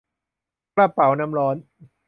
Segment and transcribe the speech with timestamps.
[0.75, 1.55] กระเป๋าน้ำร้อน